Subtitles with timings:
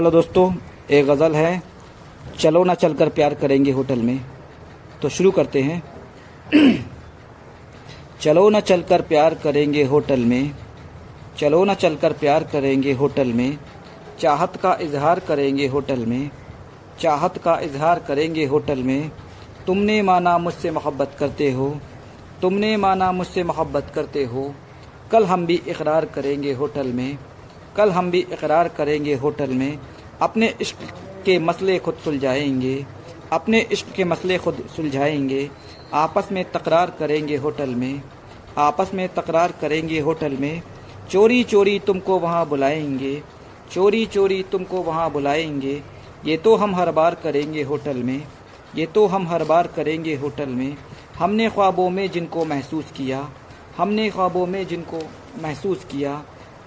[0.00, 0.54] Hello दोस्तों
[0.90, 1.62] एक गज़ल है।
[2.38, 4.20] चलो ना चलकर प्यार करेंगे होटल में।
[5.02, 5.82] तो शुरू करते हैं।
[8.20, 10.54] चलो ना चलकर प्यार करेंगे होटल में।
[11.38, 13.58] चलो ना चलकर प्यार करेंगे होटल में।
[14.20, 16.30] चाहत का इजहार करेंगे होटल में।
[17.00, 19.10] चाहत का इजहार करेंगे होटल में।
[19.66, 21.76] तुमने माना मुझसे मोहब्बत करते हो।
[22.42, 24.54] तुमने माना मुझसे मोहब्बत करते हो।
[25.12, 27.18] कल हम भी इकरार करेंगे होटल में।
[27.76, 29.78] कल हम भी इकरार करेंगे होटल में।
[30.22, 30.76] अपने इश्क
[31.24, 32.86] के मसले खुद सुलझाएँगे।
[33.32, 35.50] अपने इश्क के मसले खुद सुलझाएँगे।
[35.94, 38.02] आपस में तकरार करेंगे होटल में।
[38.58, 40.62] आपस में तकरार करेंगे होटल में।
[41.10, 43.22] चोरी चोरी तुमको वहाँ बुलाएँगे।
[43.72, 45.82] चोरी चोरी तुमको वहाँ बुलाएँगे।
[46.24, 48.22] ये तो हम हर बार करेंगे होटल में।
[48.76, 50.76] ये तो हम हर बार करेंगे होटल में।
[51.18, 53.30] हमने ख्वाबों में जिनको महसूस किया।
[53.78, 55.00] हमने ख्वाबों में जिनको
[55.42, 56.22] महसूस किया।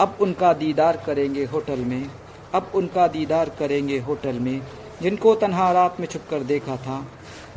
[0.00, 2.10] अब उनका दीदार करेंगे होटल में,
[2.54, 4.62] अब उनका दीदार करेंगे होटल में,
[5.02, 7.06] जिनको तन्हा रात में छुप कर देखा था,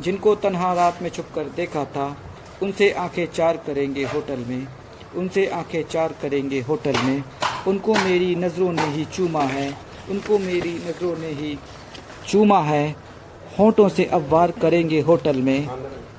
[0.00, 2.16] जिनको तन्हा रात में छुप कर देखा था,
[2.62, 4.66] उनसे आँखें चार करेंगे होटल में,
[5.16, 7.22] उनसे आँखें चार करेंगे होटल में,
[7.66, 9.70] उनको मेरी नज़रों ने ही चूमा है,
[10.10, 11.58] उनको मेरी नज़रों ने ही
[12.28, 12.96] चूमा है,
[13.58, 15.66] होठों से अववार करेंगे होटल में,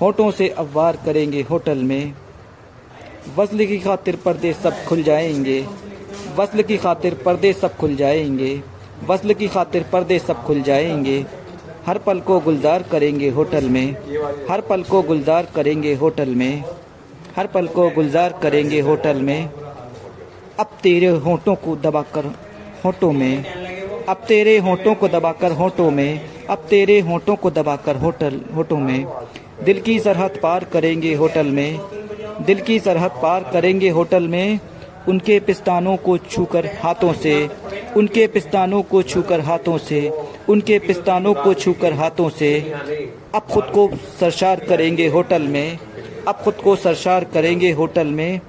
[0.00, 2.14] होठों से अववार करेंगे होटल में
[3.36, 5.66] वसल की खातिर पर्दे सब खुल जाएँगे
[6.36, 8.62] वसल की खातिर पर्दे सब खुल जाएँगे।
[9.06, 11.26] वसल की खातिर पर्दे सब खुल जाएँगे।
[11.86, 13.96] हर पल को गुलजार करेंगे होटल में।
[14.50, 16.64] हर पल को गुलजार करेंगे होटल में।
[17.36, 19.50] हर पल को गुलजार करेंगे होटल में।
[20.60, 22.24] अब तेरे होठों को दबाकर
[22.84, 23.44] होठों में।
[24.08, 29.06] अब तेरे होठों को दबाकर होठों में। अब तेरे होठों को दबाकर होटल, होठों में।
[29.64, 31.80] दिल की सरहद पार करेंगे होटल में।
[32.40, 34.60] दिल की सरहद पार करेंगे होटल में।
[35.08, 37.34] उनके पिस्तानों को छूकर हाथों से,
[37.96, 40.08] उनके पिस्तानों को छूकर हाथों से,
[40.48, 42.58] उनके पिस्तानों को छूकर हाथों से
[43.34, 43.88] अब खुद को
[44.20, 45.78] सरशार करेंगे होटल में
[46.28, 48.40] अब खुद को सरशार करेंगे होटल में।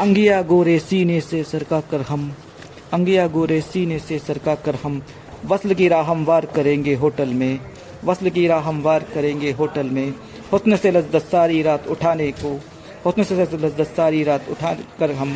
[0.00, 2.32] अंगिया गोरे सीने से सरका कर हम,
[2.92, 5.00] अंगिया गोरे सीने से सरका कर हम,
[5.46, 7.58] वसल की राह हमवार करेंगे होटल में,
[8.04, 10.14] वसल की राह हमवार करेंगे होटल में।
[10.52, 12.58] हुस्न से लज्जत सारी रात उठाने को
[13.06, 15.30] हुस्न से लज्जत सारी रात उठा कर हम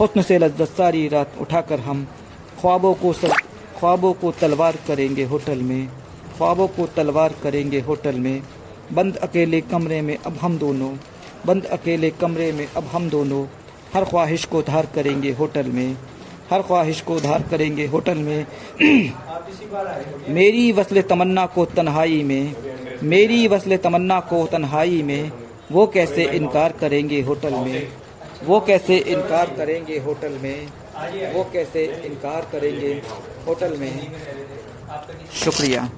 [0.00, 2.06] हुस्न से लज्जत सारी रात उठाकर हम
[2.60, 3.32] ख्वाबों को सब
[3.78, 5.88] ख्वाबों को तलवार करेंगे होटल में,
[6.36, 8.42] ख्वाबों को तलवार करेंगे होटल में।
[8.92, 10.90] बंद अकेले कमरे में अब हम दोनों,
[11.46, 13.44] बंद अकेले कमरे में अब हम दोनों
[13.94, 15.96] हर ख्वाहिश को धार करेंगे होटल में,
[16.50, 18.46] हर ख्वाहिश को धार करेंगे होटल में।
[20.28, 22.54] मेरी वसल तमन्ना को तन्हाई में,
[23.02, 25.30] मेरी वसल तमन्ना को तन्हाई में
[25.72, 27.92] वो कैसे इनकार करेंगे होटल में?
[28.44, 30.66] वो कैसे इनकार करेंगे होटल में?
[31.34, 32.92] वो कैसे इनकार करेंगे
[33.46, 34.12] होटल में?
[35.34, 35.88] शुक्रिया।